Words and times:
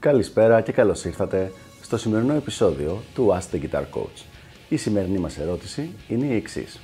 Καλησπέρα 0.00 0.60
και 0.60 0.72
καλώς 0.72 1.04
ήρθατε 1.04 1.52
στο 1.82 1.96
σημερινό 1.96 2.34
επεισόδιο 2.34 3.02
του 3.14 3.38
Ask 3.38 3.54
the 3.54 3.60
Guitar 3.60 3.82
Coach. 3.82 4.22
Η 4.68 4.76
σημερινή 4.76 5.18
μας 5.18 5.38
ερώτηση 5.38 5.90
είναι 6.08 6.26
η 6.26 6.34
εξής. 6.34 6.80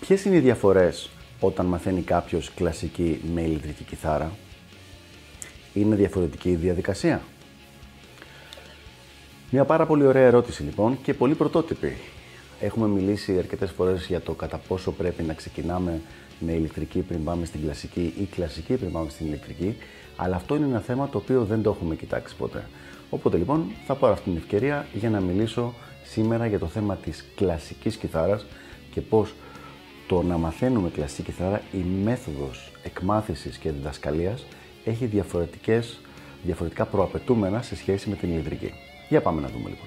Ποιες 0.00 0.24
είναι 0.24 0.36
οι 0.36 0.40
διαφορές 0.40 1.10
όταν 1.40 1.66
μαθαίνει 1.66 2.02
κάποιος 2.02 2.50
κλασική 2.54 3.20
με 3.34 3.40
ηλεκτρική 3.40 3.84
κιθάρα; 3.84 4.32
Είναι 5.72 5.94
διαφορετική 5.96 6.50
η 6.50 6.54
διαδικασία; 6.54 7.22
Μια 9.50 9.64
πάρα 9.64 9.86
πολύ 9.86 10.06
ωραία 10.06 10.26
ερώτηση 10.26 10.62
λοιπόν 10.62 10.98
και 11.02 11.14
πολύ 11.14 11.34
πρωτότυπη. 11.34 11.96
Έχουμε 12.60 12.86
μιλήσει 12.86 13.38
αρκετές 13.38 13.70
φορές 13.70 14.06
για 14.06 14.20
το 14.20 14.32
κατά 14.32 14.56
πόσο 14.56 14.92
πρέπει 14.92 15.22
να 15.22 15.34
ξεκινάμε 15.34 16.00
με 16.38 16.52
ηλεκτρική 16.52 16.98
πριν 16.98 17.24
πάμε 17.24 17.44
στην 17.44 17.62
κλασική 17.62 18.14
ή 18.20 18.24
κλασική 18.24 18.74
πριν 18.74 18.92
πάμε 18.92 19.10
στην 19.10 19.26
ηλεκτρική, 19.26 19.76
αλλά 20.16 20.36
αυτό 20.36 20.56
είναι 20.56 20.64
ένα 20.64 20.80
θέμα 20.80 21.08
το 21.08 21.18
οποίο 21.18 21.44
δεν 21.44 21.62
το 21.62 21.70
έχουμε 21.70 21.94
κοιτάξει 21.94 22.36
ποτέ. 22.36 22.66
Οπότε 23.10 23.36
λοιπόν 23.36 23.64
θα 23.86 23.94
πάρω 23.94 24.12
αυτή 24.12 24.24
την 24.30 24.36
ευκαιρία 24.38 24.86
για 24.92 25.10
να 25.10 25.20
μιλήσω 25.20 25.74
σήμερα 26.04 26.46
για 26.46 26.58
το 26.58 26.66
θέμα 26.66 26.96
της 26.96 27.24
κλασικής 27.34 27.96
κιθάρας 27.96 28.46
και 28.90 29.00
πώς 29.00 29.34
το 30.06 30.22
να 30.22 30.36
μαθαίνουμε 30.36 30.88
κλασική 30.88 31.22
κιθάρα, 31.22 31.60
η 31.72 31.78
μέθοδος 32.02 32.72
εκμάθησης 32.82 33.56
και 33.56 33.70
διδασκαλίας 33.70 34.46
έχει 34.84 35.06
διαφορετικές, 35.06 36.00
διαφορετικά 36.42 36.84
προαπαιτούμενα 36.84 37.62
σε 37.62 37.76
σχέση 37.76 38.08
με 38.08 38.16
την 38.16 38.30
ηλεκτρική. 38.30 38.72
Για 39.08 39.20
πάμε 39.20 39.40
να 39.40 39.48
δούμε 39.48 39.68
λοιπόν. 39.68 39.86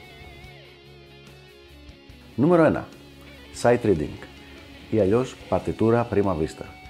Νούμερο 2.36 2.72
1. 2.76 2.84
Sight 3.62 3.86
reading 3.86 4.26
ή 4.92 5.00
αλλιώς 5.00 5.36
παρτιτούρα 5.50 6.08
prima 6.14 6.36
vista. 6.42 6.85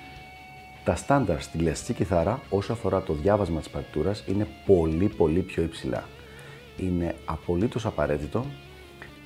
Τα 0.86 0.95
στάνταρ 0.95 1.41
στην 1.41 1.59
κλασική 1.59 1.94
κιθάρα 1.94 2.41
όσο 2.50 2.73
αφορά 2.73 3.02
το 3.02 3.14
διάβασμα 3.14 3.59
της 3.59 3.69
παρτιτούρας 3.69 4.23
είναι 4.28 4.47
πολύ 4.66 5.08
πολύ 5.08 5.39
πιο 5.39 5.64
υψηλά. 5.64 6.03
Είναι 6.78 7.16
απολύτως 7.25 7.86
απαραίτητο 7.86 8.45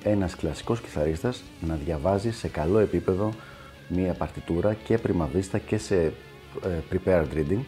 ένας 0.02 0.36
κλασικός 0.36 0.80
κιθαρίστας 0.80 1.42
να 1.60 1.74
διαβάζει 1.74 2.30
σε 2.30 2.48
καλό 2.48 2.78
επίπεδο 2.78 3.30
μία 3.88 4.12
παρτιτούρα 4.12 4.74
και 4.74 4.98
prima 5.06 5.26
vista 5.36 5.58
και 5.66 5.78
σε 5.78 6.04
ε, 6.04 6.12
prepared 6.92 7.26
reading, 7.34 7.64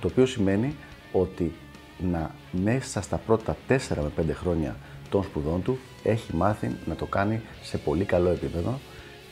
το 0.00 0.06
οποίο 0.06 0.26
σημαίνει 0.26 0.76
ότι 1.12 1.52
να 2.10 2.34
μέσα 2.64 3.00
στα 3.00 3.16
πρώτα 3.16 3.56
4 3.68 3.76
με 3.88 4.10
5 4.20 4.24
χρόνια 4.32 4.76
των 5.10 5.22
σπουδών 5.22 5.62
του 5.62 5.78
έχει 6.02 6.36
μάθει 6.36 6.76
να 6.86 6.94
το 6.94 7.06
κάνει 7.06 7.40
σε 7.62 7.78
πολύ 7.78 8.04
καλό 8.04 8.28
επίπεδο, 8.28 8.78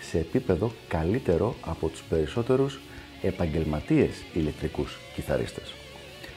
σε 0.00 0.18
επίπεδο 0.18 0.72
καλύτερο 0.88 1.54
από 1.66 1.88
τους 1.88 2.02
περισσότερους 2.02 2.80
επαγγελματίες 3.22 4.24
ηλεκτρικούς 4.32 4.98
κιθαρίστες. 5.14 5.72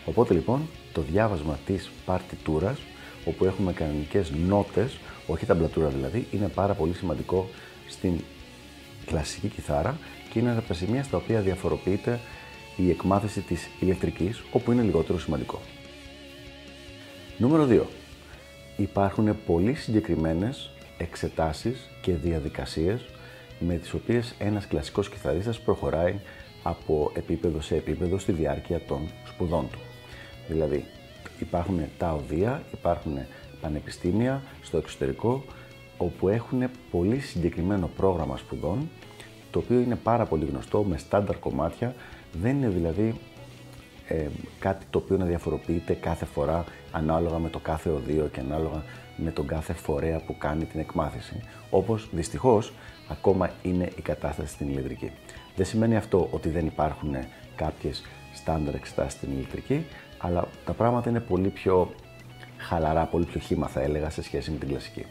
Οπότε 0.05 0.33
λοιπόν 0.33 0.69
το 0.93 1.01
διάβασμα 1.01 1.59
της 1.65 1.89
παρτιτούρας, 2.05 2.79
όπου 3.25 3.45
έχουμε 3.45 3.73
κανονικές 3.73 4.31
νότες, 4.31 4.97
όχι 5.27 5.45
τα 5.45 5.53
μπλατούρα 5.53 5.87
δηλαδή, 5.87 6.27
είναι 6.31 6.47
πάρα 6.47 6.73
πολύ 6.73 6.93
σημαντικό 6.93 7.49
στην 7.87 8.13
κλασική 9.05 9.47
κιθάρα 9.47 9.97
και 10.29 10.39
είναι 10.39 10.51
από 10.51 10.67
τα 10.67 10.73
σημεία 10.73 11.03
στα 11.03 11.17
οποία 11.17 11.41
διαφοροποιείται 11.41 12.19
η 12.75 12.89
εκμάθηση 12.89 13.41
της 13.41 13.69
ηλεκτρικής, 13.79 14.43
όπου 14.51 14.71
είναι 14.71 14.81
λιγότερο 14.81 15.19
σημαντικό. 15.19 15.61
Νούμερο 17.37 17.67
2. 17.69 17.81
Υπάρχουν 18.77 19.37
πολύ 19.45 19.73
συγκεκριμένες 19.73 20.69
εξετάσεις 20.97 21.89
και 22.01 22.13
διαδικασίες 22.13 23.05
με 23.59 23.75
τις 23.75 23.93
οποίες 23.93 24.35
ένας 24.39 24.67
κλασικός 24.67 25.09
κιθαρίστας 25.09 25.59
προχωράει 25.59 26.19
από 26.63 27.11
επίπεδο 27.13 27.61
σε 27.61 27.75
επίπεδο 27.75 28.17
στη 28.17 28.31
διάρκεια 28.31 28.81
των 28.87 29.09
σπουδών 29.27 29.67
του. 29.71 29.79
Δηλαδή, 30.47 30.85
υπάρχουν 31.39 31.79
τα 31.97 32.13
οδεία, 32.13 32.63
υπάρχουν 32.73 33.17
πανεπιστήμια 33.61 34.41
στο 34.61 34.77
εξωτερικό, 34.77 35.43
όπου 35.97 36.29
έχουν 36.29 36.63
πολύ 36.91 37.19
συγκεκριμένο 37.19 37.89
πρόγραμμα 37.97 38.37
σπουδών, 38.37 38.89
το 39.51 39.59
οποίο 39.59 39.79
είναι 39.79 39.95
πάρα 39.95 40.25
πολύ 40.25 40.45
γνωστό, 40.45 40.83
με 40.83 40.97
στάνταρ 40.97 41.39
κομμάτια, 41.39 41.95
δεν 42.41 42.57
είναι 42.57 42.69
δηλαδή 42.69 43.15
ε, 44.07 44.27
κάτι 44.59 44.85
το 44.89 44.97
οποίο 44.97 45.17
να 45.17 45.25
διαφοροποιείται 45.25 45.93
κάθε 45.93 46.25
φορά 46.25 46.63
ανάλογα 46.91 47.37
με 47.37 47.49
το 47.49 47.59
κάθε 47.59 47.89
οδείο 47.89 48.29
και 48.33 48.39
ανάλογα 48.39 48.83
με 49.21 49.31
τον 49.31 49.47
κάθε 49.47 49.73
φορέα 49.73 50.19
που 50.19 50.37
κάνει 50.37 50.65
την 50.65 50.79
εκμάθηση, 50.79 51.39
όπως 51.69 52.09
δυστυχώς 52.11 52.73
ακόμα 53.07 53.49
είναι 53.61 53.89
η 53.97 54.01
κατάσταση 54.01 54.53
στην 54.53 54.69
ηλεκτρική. 54.69 55.11
Δεν 55.55 55.65
σημαίνει 55.65 55.97
αυτό 55.97 56.27
ότι 56.31 56.49
δεν 56.49 56.65
υπάρχουν 56.65 57.15
κάποιες 57.55 58.03
στάνταρ 58.33 58.75
εξετάσεις 58.75 59.13
στην 59.13 59.31
ηλεκτρική, 59.31 59.85
αλλά 60.17 60.47
τα 60.65 60.73
πράγματα 60.73 61.09
είναι 61.09 61.19
πολύ 61.19 61.49
πιο 61.49 61.93
χαλαρά, 62.57 63.05
πολύ 63.05 63.25
πιο 63.25 63.39
χύμα 63.39 63.67
θα 63.67 63.81
έλεγα 63.81 64.09
σε 64.09 64.23
σχέση 64.23 64.51
με 64.51 64.57
την 64.57 64.67
κλασική. 64.67 65.05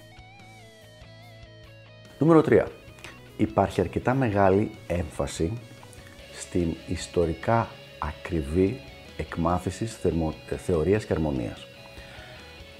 Νούμερο 2.19 2.43
3. 2.49 2.67
Υπάρχει 3.37 3.81
αρκετά 3.81 4.15
μεγάλη 4.15 4.71
έμφαση 4.87 5.53
στην 6.33 6.75
ιστορικά 6.89 7.69
ακριβή 7.99 8.81
εκμάθηση 9.17 9.85
θερμο, 9.85 10.35
ε, 10.51 10.57
θεωρίας 10.57 11.05
και 11.05 11.13
αρμονίας. 11.13 11.67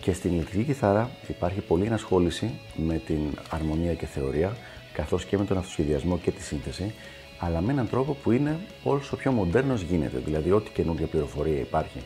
Και 0.01 0.13
στην 0.13 0.33
ηλεκτρική 0.33 0.65
κιθάρα 0.65 1.11
υπάρχει 1.29 1.61
πολλή 1.61 1.85
ενασχόληση 1.85 2.51
με 2.77 2.99
την 3.07 3.19
αρμονία 3.51 3.95
και 3.95 4.07
θεωρία, 4.07 4.57
καθώς 4.93 5.25
και 5.25 5.39
με 5.39 5.45
τον 5.45 5.59
αυτοσχεδιασμό 5.59 6.19
και 6.19 6.31
τη 6.31 6.43
σύνθεση, 6.43 6.95
αλλά 7.39 7.61
με 7.61 7.73
έναν 7.73 7.89
τρόπο 7.89 8.13
που 8.23 8.31
είναι 8.33 8.59
όσο 8.83 9.17
πιο 9.17 9.33
μοντέρνος 9.33 9.83
γίνεται. 9.83 10.19
Δηλαδή, 10.19 10.51
ό,τι 10.51 10.71
καινούργια 10.71 11.07
πληροφορία 11.07 11.59
υπάρχει 11.61 11.99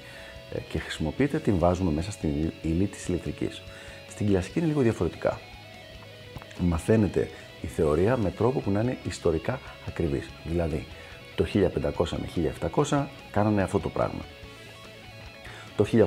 ε, 0.53 0.59
και 0.69 0.79
χρησιμοποιείται, 0.79 1.39
την 1.39 1.59
βάζουμε 1.59 1.91
μέσα 1.91 2.11
στην 2.11 2.31
ύλη 2.63 2.87
της 2.87 3.07
ηλεκτρικής. 3.09 3.63
Στην 4.09 4.27
κλασική 4.27 4.59
είναι 4.59 4.69
λίγο 4.69 4.81
διαφορετικά. 4.81 5.41
Μαθαίνετε 6.59 7.29
η 7.61 7.67
θεωρία 7.67 8.17
με 8.17 8.31
τρόπο 8.31 8.61
που 8.61 8.71
να 8.71 8.81
είναι 8.81 8.97
ιστορικά 9.09 9.61
ακριβής. 9.89 10.31
Δηλαδή, 10.45 10.87
το 11.35 11.47
1500 11.55 12.09
με 12.09 12.53
1700 12.87 13.05
κάνανε 13.31 13.63
αυτό 13.63 13.79
το 13.79 13.89
πράγμα. 13.89 14.21
Το 15.77 15.87
1800 15.93 16.03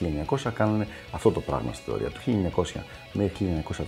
με 0.00 0.26
1900 0.30 0.50
κάνανε 0.54 0.86
αυτό 1.12 1.30
το 1.30 1.40
πράγμα 1.40 1.72
στη 1.72 1.82
θεωρία. 1.90 2.10
Το 2.10 2.20
1900 2.74 2.80
με 3.12 3.32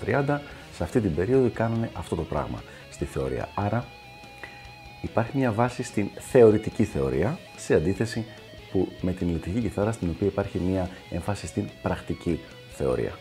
1930 0.06 0.38
σε 0.75 0.82
αυτή 0.82 1.00
την 1.00 1.14
περίοδο 1.14 1.50
κάνανε 1.54 1.91
αυτό 1.92 2.16
το 2.16 2.22
πράγμα 2.22 2.62
στη 2.91 3.04
θεωρία. 3.04 3.48
Άρα 3.54 3.84
υπάρχει 5.00 5.36
μια 5.36 5.53
βάση 5.53 5.82
στην 5.82 6.09
θεωρητική 6.19 6.84
θεωρία 6.84 7.38
σε 7.56 7.75
αντίθεση 7.75 8.26
που 8.72 8.88
με 9.00 9.12
την 9.12 9.28
ηλεκτρική 9.28 9.60
κιθάρα 9.60 9.92
στην 9.92 10.09
οποία 10.14 10.26
υπάρχει 10.26 10.59
μια 10.59 10.91
έμφαση 11.10 11.47
στην 11.47 11.69
πρακτική 11.82 12.41
θεωρία. 12.72 13.12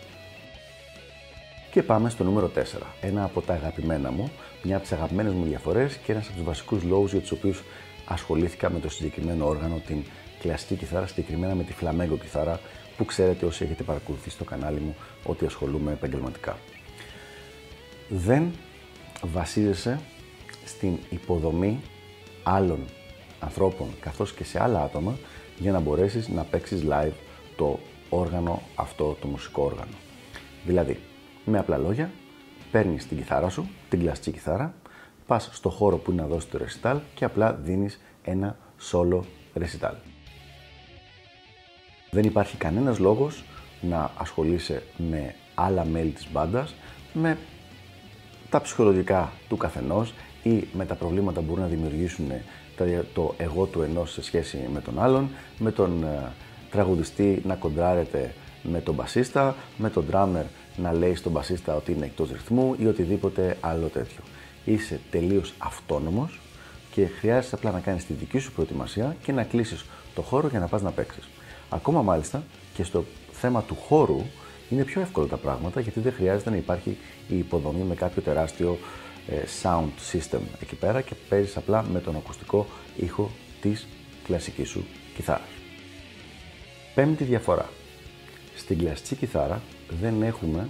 Και 1.72 1.84
πάμε 1.84 2.10
στο 2.10 2.24
νούμερο 2.24 2.52
4. 2.56 2.60
Ένα 3.02 3.24
από 3.24 3.42
τα 3.42 3.54
αγαπημένα 3.54 4.12
μου, 4.12 4.32
μια 4.64 4.76
από 4.76 4.84
τις 4.84 4.94
αγαπημένες 4.94 5.34
μου 5.34 5.44
διαφορές 5.44 5.96
και 5.96 6.12
ένας 6.12 6.28
από 6.28 6.36
τους 6.36 6.46
βασικούς 6.46 6.84
λόγους 6.84 7.12
για 7.12 7.22
τους 7.22 7.32
οποίους 7.32 7.64
ασχολήθηκα 8.06 8.70
με 8.70 8.80
το 8.80 8.90
συγκεκριμένο 8.90 9.48
όργανο, 9.48 9.82
την 9.88 10.04
κλασική 10.40 10.76
κιθάρα, 10.76 11.08
συγκεκριμένα 11.08 11.56
με 11.56 11.64
τη 11.64 11.74
φλαμέγκο 11.74 12.18
κιθάρα, 12.18 12.60
που 12.98 13.06
ξέρετε 13.06 13.46
όσοι 13.46 13.64
έχετε 13.64 13.84
παρακολουθήσει 13.84 14.36
στο 14.36 14.44
κανάλι 14.44 14.80
μου 14.80 14.96
ότι 15.24 15.46
ασχολούμαι 15.46 15.92
επαγγελματικά. 15.92 16.58
Δεν 18.10 18.52
βασίζεσαι 19.22 20.00
στην 20.66 20.98
υποδομή 21.10 21.80
άλλων 22.44 22.80
ανθρώπων 23.40 23.88
καθώς 24.00 24.34
και 24.34 24.44
σε 24.44 24.64
άλλα 24.64 24.82
άτομα 24.82 25.18
για 25.58 25.72
να 25.72 25.80
μπορέσεις 25.80 26.28
να 26.28 26.44
παίξεις 26.44 26.84
live 26.90 27.14
το 27.56 27.80
όργανο 28.10 28.62
αυτό, 28.76 29.18
το 29.22 29.28
μουσικό 29.28 29.64
όργανο. 29.64 29.96
Δηλαδή, 30.66 31.00
με 31.46 31.60
απλά 31.60 31.78
λόγια, 31.78 32.12
παίρνεις 32.72 33.08
την 33.08 33.18
κιθάρα 33.18 33.50
σου, 33.50 33.70
την 33.90 34.00
κλασική 34.00 34.32
κιθάρα, 34.32 34.74
πας 35.28 35.50
στο 35.52 35.70
χώρο 35.70 35.98
που 35.98 36.12
είναι 36.12 36.22
να 36.22 36.28
δώσεις 36.28 36.50
το 36.50 36.58
ρεσιτάλ 36.58 37.00
και 37.14 37.26
απλά 37.26 37.54
δίνεις 37.54 38.00
ένα 38.24 38.58
solo 38.92 39.20
ρεσιτάλ. 39.54 39.94
Δεν 42.12 42.24
υπάρχει 42.24 42.58
κανένας 42.58 43.00
λόγος 43.00 43.44
να 43.82 44.12
ασχολείσαι 44.18 44.84
με 44.98 45.36
άλλα 45.56 45.86
μέλη 45.86 46.10
της 46.10 46.28
μπάντας, 46.32 46.76
με 47.14 47.38
τα 48.50 48.62
ψυχολογικά 48.62 49.32
του 49.50 49.58
καθενός 49.58 50.14
ή 50.44 50.68
με 50.74 50.86
τα 50.86 50.96
προβλήματα 50.96 51.40
που 51.40 51.46
μπορούν 51.46 51.64
να 51.64 51.70
δημιουργήσουν 51.70 52.32
το 53.14 53.34
εγώ 53.38 53.66
του 53.66 53.82
ενός 53.82 54.12
σε 54.12 54.24
σχέση 54.24 54.70
με 54.74 54.82
τον 54.82 55.00
άλλον, 55.00 55.30
με 55.58 55.72
τον 55.72 56.04
ε, 56.04 56.32
τραγουδιστή 56.72 57.42
να 57.46 57.56
κοντράρεται 57.56 58.34
με 58.64 58.82
τον 58.82 58.96
μπασίστα, 58.96 59.56
με 59.78 59.90
τον 59.90 60.06
drummer 60.12 60.44
να 60.76 60.94
λέει 60.94 61.16
στον 61.16 61.32
μπασίστα 61.32 61.76
ότι 61.76 61.92
είναι 61.92 62.06
εκτός 62.06 62.32
ρυθμού 62.32 62.76
ή 62.78 62.86
οτιδήποτε 62.88 63.58
άλλο 63.62 63.88
τέτοιο. 63.88 64.22
Είσαι 64.66 65.00
τελείως 65.12 65.54
αυτόνομος 65.58 66.40
και 66.92 67.06
χρειάζεσαι 67.06 67.56
απλά 67.56 67.72
να 67.72 67.80
κάνεις 67.80 68.06
τη 68.06 68.14
δική 68.14 68.40
σου 68.40 68.52
προετοιμασία 68.52 69.16
και 69.24 69.32
να 69.32 69.44
κλείσεις 69.44 69.86
το 70.16 70.22
χώρο 70.22 70.48
για 70.48 70.60
να 70.60 70.68
πας 70.68 70.82
να 70.82 70.92
παίξεις. 70.92 71.30
Ακόμα 71.70 72.02
μάλιστα 72.02 72.44
και 72.74 72.84
στο 72.84 73.06
θέμα 73.32 73.64
του 73.64 73.76
χώρου 73.76 74.22
είναι 74.70 74.84
πιο 74.84 75.02
εύκολα 75.02 75.28
τα 75.28 75.38
πράγματα 75.38 75.80
γιατί 75.80 76.00
δεν 76.00 76.14
χρειάζεται 76.14 76.50
να 76.50 76.56
υπάρχει 76.56 76.98
η 77.28 77.38
υποδομή 77.38 77.84
με 77.84 77.96
κάποιο 77.96 78.22
τεράστιο 78.22 78.78
ε, 79.28 79.44
sound 79.64 79.90
system 80.12 80.40
εκεί 80.62 80.76
πέρα 80.76 81.02
και 81.02 81.16
παίζεις 81.30 81.58
απλά 81.58 81.86
με 81.92 82.00
τον 82.00 82.16
ακουστικό 82.16 82.66
ήχο 82.98 83.30
της 83.62 83.88
κλασικής 84.24 84.70
σου 84.70 84.86
κιθάρας. 85.16 85.48
Πέμπτη 86.96 87.24
διαφορά. 87.24 87.70
Στην 88.56 88.78
κλασική 88.78 89.16
κιθάρα 89.16 89.62
δεν 90.02 90.22
έχουμε 90.22 90.70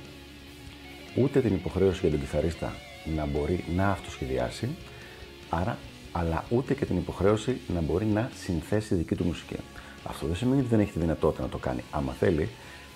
ούτε 1.18 1.42
την 1.42 1.54
υποχρέωση 1.54 2.00
για 2.02 2.10
τον 2.10 2.20
κιθαρίστα 2.20 2.74
να 3.16 3.26
μπορεί 3.26 3.64
να 3.76 3.90
αυτοσχεδιάσει, 3.90 4.70
άρα, 5.50 5.78
αλλά 6.12 6.46
ούτε 6.50 6.74
και 6.74 6.86
την 6.86 6.98
υποχρέωση 6.98 7.58
να 7.74 7.82
μπορεί 7.82 8.06
να 8.06 8.30
συνθέσει 8.44 8.96
δική 8.96 9.16
του 9.16 9.24
μουσική. 9.24 9.56
Αυτό 10.04 10.28
δεν 10.28 10.36
σημαίνει 10.36 10.60
ότι 10.60 10.70
δεν 10.70 10.80
έχει 10.80 10.92
τη 10.92 11.00
δυνατότητα 11.00 11.42
να 11.42 11.50
το 11.50 11.58
κάνει 11.58 11.84
άμα 11.92 12.12
θέλει, 12.12 12.50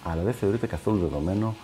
αλλά 0.03 0.21
δεν 0.21 0.33
θεωρείται 0.33 0.67
καθόλου 0.67 0.99
δεδομένο 0.99 1.55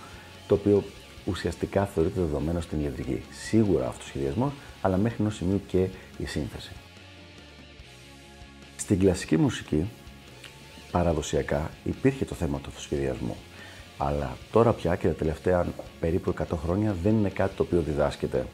το 0.48 0.54
οποίο 0.54 0.84
ουσιαστικά 1.26 1.86
θεωρείται 1.86 2.20
δεδομένο 2.20 2.62
στην 2.62 2.80
ηλεκτρική. 2.80 3.24
Σίγουρα 3.32 3.88
αυτοσχεδιασμό, 3.88 4.54
αλλά 4.82 4.98
μέχρι 4.98 5.18
ενός 5.20 5.36
σημείου 5.36 5.62
και 5.68 5.88
η 6.18 6.26
σύνθεση. 6.26 6.72
Στην 8.76 9.00
κλασική 9.00 9.38
μουσική, 9.38 9.90
παραδοσιακά, 10.92 11.72
υπήρχε 11.84 12.26
το 12.26 12.36
θέμα 12.36 12.60
του 12.60 12.70
αυτοσχεδιασμού. 12.70 13.36
Αλλά 13.98 14.38
τώρα 14.52 14.74
πια 14.74 14.96
και 14.96 15.08
τα 15.08 15.14
τελευταία 15.14 15.68
περίπου 16.00 16.34
100 16.38 16.44
χρόνια 16.64 16.96
δεν 17.04 17.18
είναι 17.18 17.30
κάτι 17.30 17.56
το 17.56 17.64
οποίο 17.64 17.82
διδάσκεται 17.82 18.46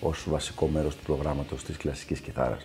ως 0.00 0.24
βασικό 0.28 0.66
μέρος 0.66 0.96
του 0.96 1.02
προγράμματος 1.02 1.64
της 1.64 1.76
κλασικής 1.76 2.20
κιθάρας. 2.20 2.62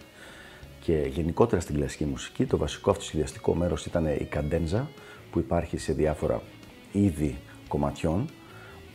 Και 0.88 1.10
γενικότερα 1.14 1.62
στην 1.62 1.76
κλασική 1.76 2.06
μουσική 2.06 2.46
το 2.46 2.58
βασικό 2.58 2.92
αυτοσχεδιαστικό 2.92 3.56
μέρος 3.56 3.86
ήταν 3.86 4.06
η 4.06 4.28
καντένζα 4.30 4.90
που 5.32 5.40
υπάρχει 5.40 5.78
σε 5.78 5.94
διάφορα 5.94 6.42
είδη 6.92 7.38
κομματιών 7.68 8.30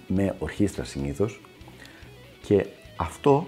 με 0.06 0.34
ορχήστρα 0.38 0.84
συνήθως. 0.84 1.40
και 2.42 2.66
αυτό 2.96 3.46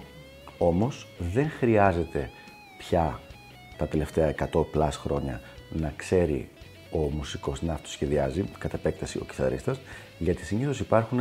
όμως 0.58 1.06
δεν 1.32 1.50
χρειάζεται 1.50 2.30
πια 2.78 3.20
τα 3.76 3.86
τελευταία 3.86 4.34
100 4.52 4.66
πλάς 4.70 4.96
χρόνια 4.96 5.40
να 5.70 5.92
ξέρει 5.96 6.48
ο 6.90 6.98
μουσικός 6.98 7.62
να 7.62 7.72
αυτοσχεδιάζει, 7.72 8.44
κατά 8.58 8.76
επέκταση 8.76 9.18
ο 9.18 9.24
κιθαρίστας, 9.24 9.80
γιατί 10.18 10.44
συνήθως 10.44 10.80
υπάρχουν 10.80 11.20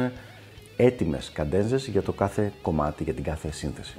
έτοιμες 0.78 1.32
καντένζες 1.32 1.88
για 1.88 2.02
το 2.02 2.12
κάθε 2.12 2.54
κομμάτι, 2.62 3.04
για 3.04 3.14
την 3.14 3.24
κάθε 3.24 3.52
σύνθεση. 3.52 3.98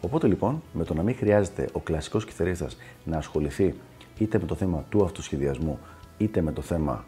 Οπότε 0.00 0.26
λοιπόν, 0.26 0.62
με 0.72 0.84
το 0.84 0.94
να 0.94 1.02
μην 1.02 1.16
χρειάζεται 1.16 1.68
ο 1.72 1.80
κλασικός 1.80 2.24
κιθαρίστας 2.24 2.76
να 3.04 3.16
ασχοληθεί 3.16 3.74
είτε 4.18 4.38
με 4.38 4.46
το 4.46 4.54
θέμα 4.54 4.84
του 4.88 5.04
αυτοσχεδιασμού, 5.04 5.78
είτε 6.18 6.40
με 6.40 6.52
το 6.52 6.60
θέμα 6.62 7.04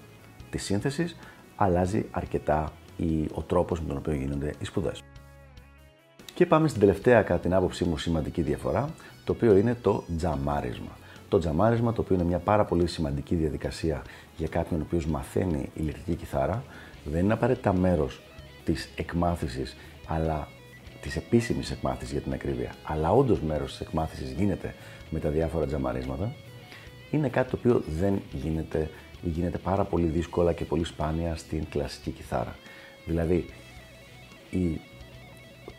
της 0.51 0.65
σύνθεσης, 0.65 1.17
αλλάζει 1.57 2.07
αρκετά 2.11 2.73
ο 3.35 3.43
τρόπος 3.43 3.81
με 3.81 3.87
τον 3.89 3.97
οποίο 3.97 4.13
γίνονται 4.13 4.55
οι 4.59 4.65
σπουδές. 4.65 5.03
Και 6.35 6.47
πάμε 6.47 6.69
στην 6.69 6.81
τελευταία, 6.81 7.23
κατά 7.23 7.41
την 7.41 7.55
άποψή 7.55 7.85
μου, 7.85 7.99
σημαντική 7.99 8.43
διαφορά, 8.43 8.91
το 9.25 9.33
οποίο 9.33 9.57
είναι 9.57 9.77
το 9.83 10.05
τζαμάρισμα. 10.17 10.97
Το 11.29 11.39
τζαμάρισμα, 11.39 11.93
το 11.93 12.01
οποίο 12.01 12.15
είναι 12.15 12.25
μια 12.25 12.39
πάρα 12.39 12.65
πολύ 12.65 12.87
σημαντική 12.87 13.35
διαδικασία 13.35 14.03
για 14.37 14.49
κάποιον 14.49 14.81
ο 14.81 14.83
οποίος 14.87 15.07
μαθαίνει 15.07 15.71
ηλεκτρική 15.75 16.15
κιθάρα, 16.15 16.63
δεν 17.05 17.25
είναι 17.25 17.33
απαραίτητα 17.33 17.73
μέρος 17.73 18.21
της 18.67 18.89
εκμάθησης, 18.97 19.77
αλλά 20.07 20.49
της 21.01 21.17
επίσημης 21.17 21.71
εκμάθησης 21.71 22.13
για 22.13 22.21
την 22.21 22.33
ακρίβεια, 22.33 22.75
αλλά 22.83 23.13
όντως 23.13 23.41
μέρος 23.41 23.71
της 23.71 23.81
εκμάθησης 23.81 24.31
γίνεται 24.31 24.75
με 25.11 25.19
τα 25.19 25.29
διάφορα 25.29 25.67
τζαμαρίσματα, 25.67 26.35
είναι 27.11 27.29
κάτι 27.29 27.51
το 27.51 27.57
οποίο 27.59 27.83
δεν 27.99 28.23
γίνεται 28.33 28.91
ή 29.23 29.29
γίνεται 29.29 29.59
πάρα 29.59 29.85
πολύ 29.85 30.07
δύσκολα 30.07 30.53
και 30.53 30.65
πολύ 30.65 30.85
σπάνια 30.85 31.37
στην 31.37 31.65
κλασική 31.71 32.11
κιθάρα. 32.11 32.57
Δηλαδή, 33.07 33.47
η, 34.51 34.81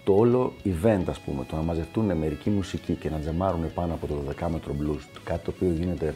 το 0.03 0.13
όλο 0.13 0.53
event, 0.65 1.03
ας 1.09 1.19
πούμε, 1.19 1.45
το 1.45 1.55
να 1.55 1.61
μαζευτούν 1.61 2.17
μερικοί 2.17 2.49
μουσικοί 2.49 2.93
και 2.93 3.09
να 3.09 3.19
τζαμάρουν 3.19 3.73
πάνω 3.73 3.93
από 3.93 4.07
το 4.07 4.23
12 4.39 4.47
μέτρο 4.49 4.75
blues, 4.81 5.19
κάτι 5.23 5.45
το 5.45 5.53
οποίο 5.55 5.71
γίνεται 5.71 6.13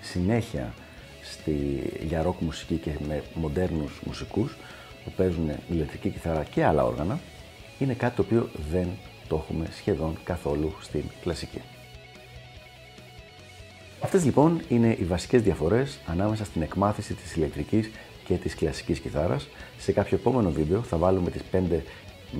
συνέχεια 0.00 0.74
στη, 1.22 1.82
για 2.06 2.26
rock 2.26 2.34
μουσική 2.38 2.76
και 2.76 2.90
με 3.08 3.22
μοντέρνους 3.34 4.00
μουσικούς 4.06 4.56
που 5.04 5.10
παίζουν 5.16 5.50
ηλεκτρική 5.70 6.08
κιθάρα 6.08 6.44
και 6.44 6.64
άλλα 6.64 6.84
όργανα, 6.84 7.18
είναι 7.78 7.94
κάτι 7.94 8.16
το 8.16 8.22
οποίο 8.22 8.48
δεν 8.70 8.88
το 9.28 9.36
έχουμε 9.36 9.66
σχεδόν 9.76 10.16
καθόλου 10.24 10.74
στην 10.80 11.02
κλασική. 11.22 11.60
Αυτές 14.00 14.24
λοιπόν 14.24 14.60
είναι 14.68 14.96
οι 15.00 15.04
βασικές 15.04 15.42
διαφορές 15.42 15.98
ανάμεσα 16.06 16.44
στην 16.44 16.62
εκμάθηση 16.62 17.14
της 17.14 17.36
ηλεκτρικής 17.36 17.90
και 18.24 18.34
της 18.34 18.54
κλασικής 18.54 18.98
κιθάρας. 18.98 19.48
Σε 19.78 19.92
κάποιο 19.92 20.16
επόμενο 20.16 20.50
βίντεο 20.50 20.82
θα 20.82 20.96
βάλουμε 20.96 21.30
τις 21.30 21.42
5 21.52 21.80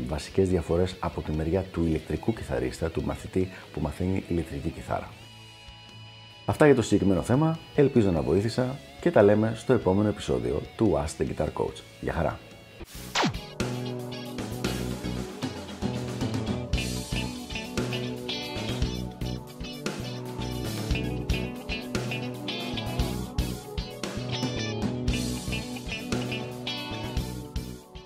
βασικές 0.08 0.49
διαφορές 0.49 0.97
από 1.00 1.20
τη 1.20 1.32
μεριά 1.32 1.62
του 1.62 1.85
ηλεκτρικού 1.87 2.32
κιθαρίστα, 2.32 2.91
του 2.91 3.03
μαθητή 3.03 3.49
που 3.73 3.81
μαθαίνει 3.81 4.25
ηλεκτρική 4.29 4.69
κιθάρα. 4.69 5.11
Αυτά 6.44 6.67
για 6.67 6.75
το 6.75 6.82
συγκεκριμένο 6.82 7.23
θέμα, 7.23 7.58
ελπίζω 7.75 8.11
να 8.11 8.23
βοήθησα 8.23 8.79
και 9.00 9.11
τα 9.11 9.23
λέμε 9.23 9.53
στο 9.56 9.73
επόμενο 9.73 10.08
επεισόδιο 10.08 10.62
του 10.76 11.05
Ask 11.05 11.23
the 11.23 11.26
Guitar 11.26 11.49
Coach. 11.55 11.82
Γεια 12.00 12.12
χαρά! 12.12 12.52
Thank 12.84 13.37
you. 13.37 13.42